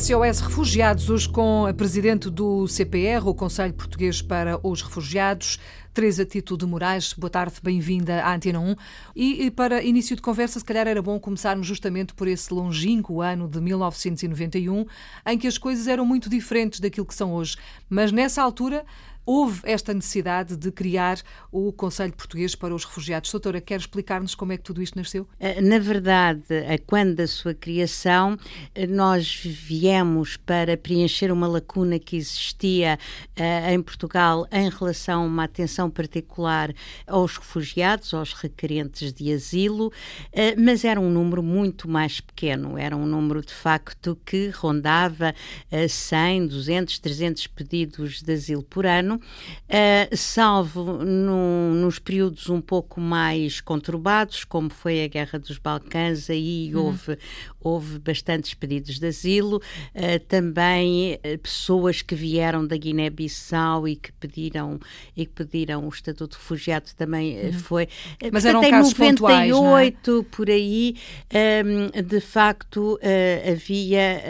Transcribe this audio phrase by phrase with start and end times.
[0.00, 5.58] SOS Refugiados, hoje com a presidente do CPR, o Conselho Português para os Refugiados,
[5.92, 7.12] Teresa Tito de Moraes.
[7.12, 8.76] Boa tarde, bem-vinda à Antena 1.
[9.14, 13.20] E, e para início de conversa, se calhar era bom começarmos justamente por esse longínquo
[13.20, 14.86] ano de 1991,
[15.26, 17.58] em que as coisas eram muito diferentes daquilo que são hoje.
[17.86, 18.86] Mas nessa altura
[19.30, 21.20] houve esta necessidade de criar
[21.52, 23.30] o Conselho Português para os Refugiados.
[23.30, 25.24] Doutora, quer explicar-nos como é que tudo isto nasceu?
[25.38, 26.42] Eh, na verdade,
[26.84, 28.36] quando da sua criação,
[28.74, 32.98] eh, nós viemos para preencher uma lacuna que existia
[33.70, 36.74] em Portugal em relação a uma atenção particular
[37.06, 39.92] aos refugiados, aos requerentes de asilo,
[40.58, 42.76] mas era um número muito mais pequeno.
[42.76, 45.34] Era um número, de facto, que rondava
[45.72, 52.60] uh, 100, 200, 300 pedidos de asilo por ano uh, salvo no, nos períodos um
[52.60, 56.86] pouco mais conturbados, como foi a Guerra dos Balcãs, aí uhum.
[56.86, 57.18] houve,
[57.60, 64.12] houve bastantes pedidos de asilo, uh, também uh, pessoas que vieram da Guiné-Bissau e que
[64.12, 64.78] pediram
[65.16, 67.52] e que pediram o estatuto de refugiado também uhum.
[67.52, 67.88] foi.
[68.32, 70.36] Mas eram em casos 98 pontuais, é?
[70.36, 70.96] por aí,
[71.64, 72.98] um, de facto
[73.50, 74.22] havia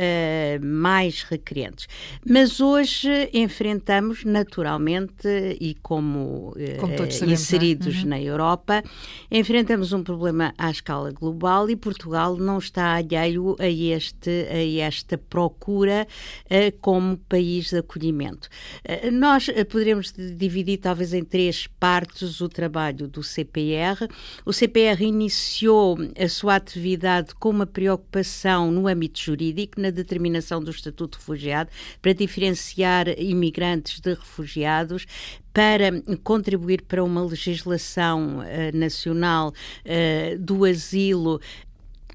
[0.63, 1.87] mais requerentes.
[2.27, 5.29] Mas hoje enfrentamos naturalmente
[5.61, 7.27] e como, como eh, sabemos, é?
[7.27, 8.01] inseridos é?
[8.01, 8.09] uhum.
[8.09, 8.83] na Europa,
[9.31, 15.19] enfrentamos um problema à escala global e Portugal não está alheio a, este, a esta
[15.19, 16.07] procura
[16.47, 18.49] uh, como país de acolhimento.
[18.85, 24.09] Uh, nós uh, poderemos dividir talvez em três partes o trabalho do CPR.
[24.45, 30.71] O CPR iniciou a sua atividade com uma preocupação no âmbito jurídico, na determinação do
[30.71, 35.07] Estatuto de Refugiado, para diferenciar imigrantes de refugiados refugiados
[35.53, 35.91] para
[36.23, 41.41] contribuir para uma legislação uh, nacional uh, do asilo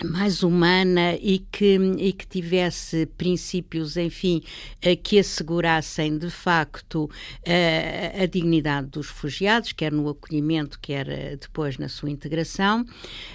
[0.03, 4.41] mais humana e que, e que tivesse princípios, enfim,
[4.81, 7.09] eh, que assegurassem de facto
[7.45, 12.85] a, eh, a dignidade dos refugiados, quer no acolhimento, quer eh, depois na sua integração.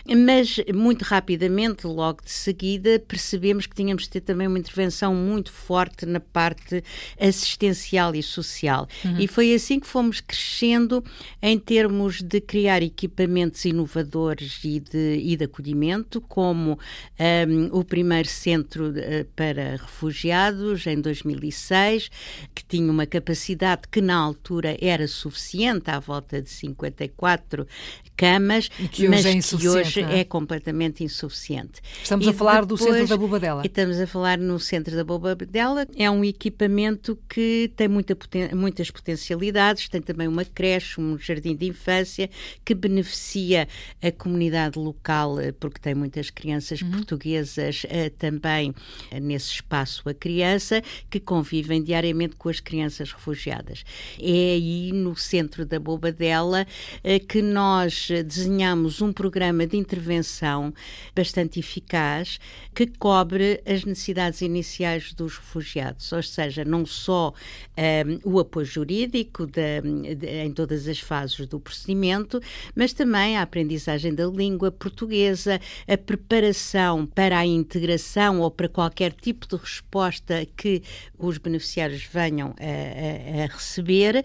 [0.06, 5.52] Mas muito rapidamente, logo de seguida, percebemos que tínhamos de ter também uma intervenção muito
[5.52, 6.82] forte na parte
[7.18, 8.86] assistencial e social.
[9.04, 9.18] Uhum.
[9.18, 11.02] E foi assim que fomos crescendo
[11.40, 16.76] em termos de criar equipamentos inovadores e de, e de acolhimento, com como
[17.48, 22.10] um, o primeiro centro uh, para refugiados em 2006,
[22.52, 27.68] que tinha uma capacidade que na altura era suficiente, à volta de 54
[28.16, 30.18] camas, que mas é que hoje é?
[30.18, 30.24] é?
[30.24, 31.80] completamente insuficiente.
[32.02, 33.62] Estamos e a falar depois, do centro da Bobadela.
[33.64, 35.86] Estamos a falar no centro da Bobadela.
[35.96, 38.16] É um equipamento que tem muita,
[38.56, 42.28] muitas potencialidades, tem também uma creche, um jardim de infância
[42.64, 43.68] que beneficia
[44.02, 46.90] a comunidade local eh, porque tem muitas crianças uhum.
[46.90, 53.84] portuguesas uh, também uh, nesse espaço a criança que convivem diariamente com as crianças refugiadas.
[54.18, 56.66] É aí no centro da Bobadela
[57.04, 60.72] uh, que nós desenhamos um programa de intervenção
[61.14, 62.38] bastante eficaz
[62.74, 67.34] que cobre as necessidades iniciais dos refugiados, ou seja, não só
[68.24, 72.40] um, o apoio jurídico de, de, em todas as fases do procedimento,
[72.74, 78.68] mas também a aprendizagem da língua portuguesa, a preparação preparação para a integração ou para
[78.68, 80.80] qualquer tipo de resposta que
[81.18, 84.24] os beneficiários venham a, a, a receber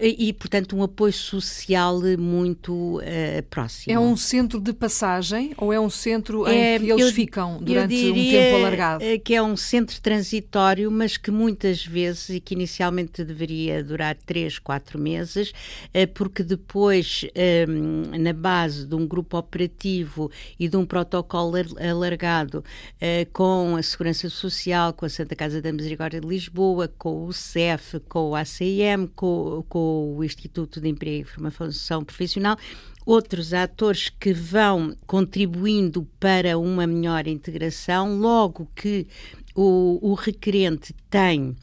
[0.00, 3.94] e, portanto, um apoio social muito uh, próximo.
[3.94, 7.62] É um centro de passagem ou é um centro em é, que eles eu, ficam
[7.62, 9.04] durante um tempo alargado?
[9.24, 14.58] Que é um centro transitório, mas que muitas vezes e que inicialmente deveria durar três,
[14.58, 17.24] quatro meses, uh, porque depois,
[17.68, 20.28] um, na base de um grupo operativo
[20.58, 25.60] e de um protocolo protocolo alargado uh, com a Segurança Social, com a Santa Casa
[25.60, 30.88] da Misericórdia de Lisboa, com o CEF, com o ACM, com, com o Instituto de
[30.88, 32.56] Emprego e Formação Profissional,
[33.04, 39.06] outros atores que vão contribuindo para uma melhor integração, logo que
[39.54, 41.56] o, o requerente tem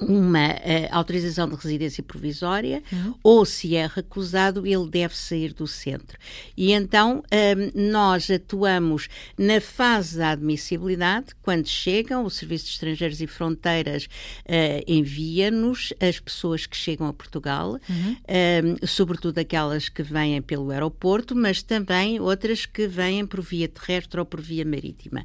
[0.00, 3.14] uma uh, autorização de residência provisória uhum.
[3.22, 6.18] ou se é recusado, ele deve sair do centro.
[6.56, 12.70] E então um, ehm, nós atuamos na fase da admissibilidade, quando chegam, o Serviço de
[12.72, 18.10] Estrangeiros e Fronteiras uh, envia-nos as pessoas que chegam a Portugal, uhum.
[18.10, 23.68] um, ehm, sobretudo aquelas que vêm pelo aeroporto, mas também outras que vêm por via
[23.68, 25.24] terrestre ou por via marítima.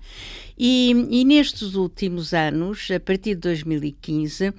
[0.57, 4.54] E, e nestes últimos anos, a partir de 2015,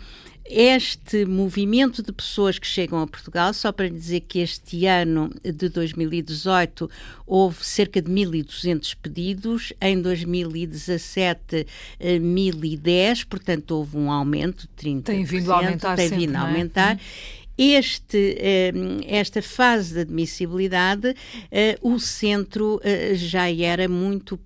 [0.49, 5.69] este movimento de pessoas que chegam a Portugal, só para dizer que este ano de
[5.69, 6.89] 2018
[7.27, 11.67] houve cerca de 1.200 pedidos, em 2017
[12.01, 15.03] 1.010, portanto houve um aumento de 30%.
[15.03, 16.43] Tem vindo a aumentar Tem sempre, vindo a é?
[16.43, 16.95] aumentar.
[16.95, 21.15] Uhum este, ehm, esta fase de admissibilidade,
[21.51, 24.39] eh, o centro eh, já era muito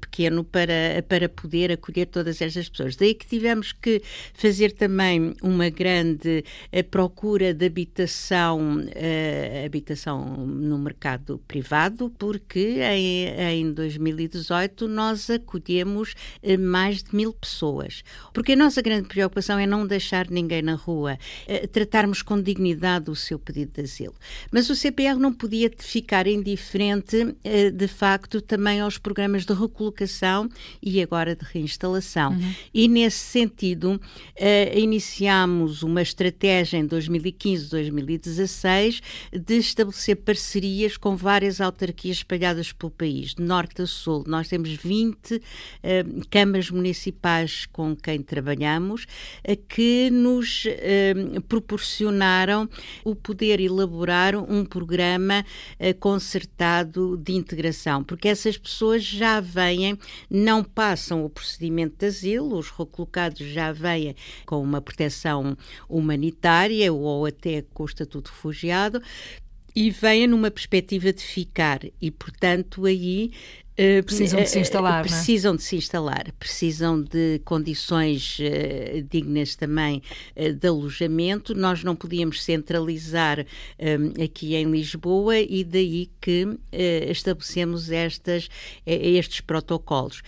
[0.00, 2.96] pequeno para, para poder acolher todas estas pessoas.
[2.96, 4.00] Daí que tivemos que
[4.32, 8.86] fazer também uma grande eh, procura de habitação,
[9.64, 13.26] habitação no mercado privado, porque em,
[13.60, 16.14] em 2018 nós acolhemos
[16.58, 18.02] mais de mil pessoas.
[18.32, 21.18] Porque a nossa grande preocupação é não deixar ninguém na rua,
[21.72, 24.14] tratarmos com dignidade o seu pedido de asilo.
[24.52, 30.48] Mas o CPR não podia ficar indiferente, eh, de facto, também aos programas de recolocação
[30.80, 32.32] e agora de reinstalação.
[32.32, 32.54] Uhum.
[32.72, 34.00] E, nesse sentido,
[34.36, 39.00] eh, iniciámos uma estratégia em 2015-2016
[39.32, 44.22] de estabelecer parcerias com várias autarquias espalhadas pelo país, de norte a sul.
[44.26, 45.42] Nós temos 20
[45.82, 49.06] eh, câmaras municipais com quem trabalhamos,
[49.68, 50.66] que nos
[51.48, 52.35] proporcionaram
[53.04, 55.44] o poder elaborar um programa
[55.80, 59.98] uh, concertado de integração, porque essas pessoas já vêm,
[60.28, 65.56] não passam o procedimento de asilo, os recolocados já vêm com uma proteção
[65.88, 69.02] humanitária ou até com o estatuto de refugiado,
[69.74, 71.80] e vêm numa perspectiva de ficar.
[72.00, 73.30] E, portanto, aí
[73.78, 75.56] Uh, precisam de se instalar, uh, precisam é?
[75.58, 80.02] de se instalar, precisam de condições uh, dignas também
[80.34, 81.54] de alojamento.
[81.54, 86.58] Nós não podíamos centralizar um, aqui em Lisboa e daí que
[87.10, 88.48] estabelecemos estas,
[88.86, 90.22] estes protocolos.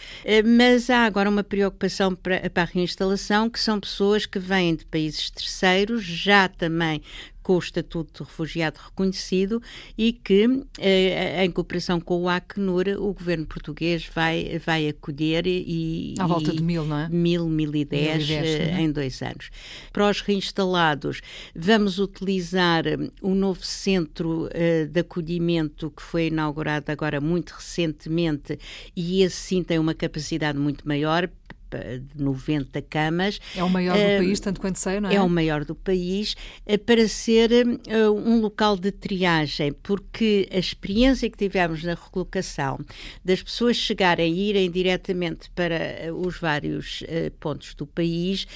[0.44, 4.84] mas há agora uma preocupação para, para a reinstalação, que são pessoas que vêm de
[4.84, 7.02] países terceiros, já também
[7.48, 9.62] com o Estatuto de Refugiado reconhecido
[9.96, 16.12] e que, eh, em cooperação com o Acnur, o governo português vai, vai acolher e...
[16.18, 17.08] À volta de mil, não é?
[17.08, 19.48] Mil, mil e dez, eh, em dois anos.
[19.94, 21.22] Para os reinstalados,
[21.56, 22.84] vamos utilizar
[23.22, 24.50] o novo centro
[24.90, 28.58] de acolhimento que foi inaugurado agora muito recentemente
[28.94, 31.30] e esse sim tem uma capacidade muito maior,
[31.76, 33.40] de 90 camas.
[33.54, 35.16] É o maior do uh, país, tanto quanto sei, não é?
[35.16, 36.34] É o maior do país,
[36.66, 42.78] uh, para ser uh, um local de triagem, porque a experiência que tivemos na recolocação
[43.24, 45.78] das pessoas chegarem e irem diretamente para
[46.14, 47.02] os vários
[47.40, 48.46] pontos do país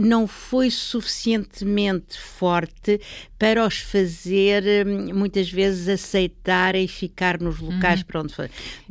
[0.00, 3.00] não foi suficientemente forte
[3.38, 4.84] para os fazer
[5.14, 8.06] muitas vezes aceitarem ficar nos locais uhum.
[8.06, 8.34] para onde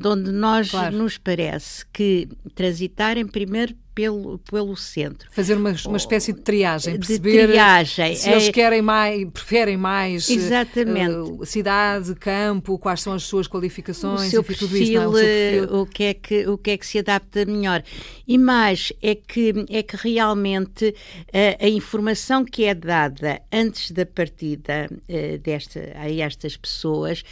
[0.03, 0.97] onde nós claro.
[0.97, 5.27] nos parece que transitarem primeiro primeiro pelo, pelo centro.
[5.31, 8.15] Fazer uma, uma espécie de triagem, perceber de triagem.
[8.15, 11.15] se é, eles querem mais, preferem mais exatamente.
[11.15, 15.79] Uh, cidade, campo, quais são as suas qualificações, o seu perfil, tudo isso, o, perfil.
[15.81, 17.81] o que é que o que é que se adapta melhor.
[18.27, 24.05] E mais é que é que realmente uh, a informação que é dada antes da
[24.05, 27.23] partida uh, desta a estas pessoas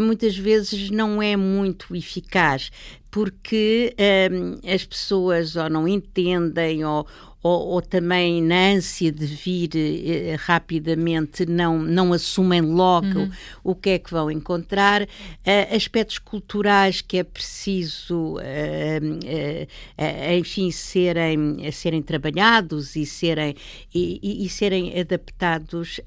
[0.00, 2.70] muitas vezes não é muito eficaz
[3.16, 3.94] porque
[4.30, 7.06] um, as pessoas ou não entendem ou,
[7.46, 13.30] ou, ou, também na ânsia de vir eh, rapidamente não, não assumem logo uhum.
[13.62, 20.72] o que é que vão encontrar, uh, aspectos culturais que é preciso, uh, uh, enfim,
[20.72, 23.54] serem, serem trabalhados e serem,
[23.94, 26.00] e, e, serem adaptados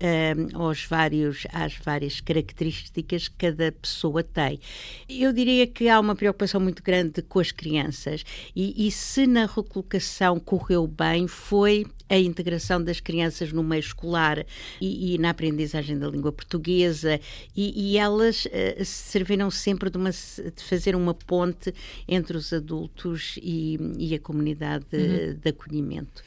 [0.54, 4.60] aos vários, às várias características que cada pessoa tem.
[5.08, 9.46] Eu diria que há uma preocupação muito grande com as crianças e, e se na
[9.46, 14.46] recolocação correu bem, foi a integração das crianças no meio escolar
[14.82, 17.20] e, e na aprendizagem da língua portuguesa
[17.56, 21.74] e, e elas uh, serviram sempre de, uma, de, fazer uma ponte
[22.08, 25.36] entre os adultos e, e a comunidade uhum.
[25.36, 26.24] de acolhimento.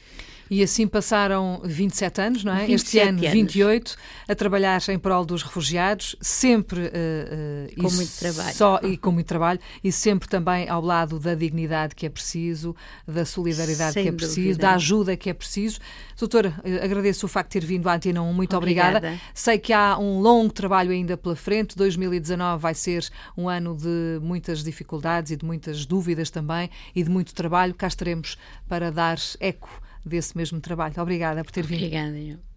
[0.49, 2.69] E assim passaram 27 anos, não é?
[2.69, 3.31] Este ano, anos.
[3.31, 3.95] 28,
[4.27, 8.55] a trabalhar em prol dos refugiados, sempre uh, uh, com muito trabalho.
[8.55, 12.75] Só, e com muito trabalho, e sempre também ao lado da dignidade que é preciso,
[13.07, 14.61] da solidariedade Sem que é preciso, dúvida.
[14.61, 15.79] da ajuda que é preciso.
[16.17, 18.97] Doutora, uh, agradeço o facto de ter vindo à Antena 1, muito obrigada.
[18.97, 19.21] obrigada.
[19.33, 23.07] Sei que há um longo trabalho ainda pela frente, 2019 vai ser
[23.37, 27.73] um ano de muitas dificuldades e de muitas dúvidas também, e de muito trabalho.
[27.73, 30.93] Cá estaremos para dar eco desse mesmo trabalho.
[30.97, 31.83] Obrigada por ter vindo.
[31.83, 32.52] Obrigada.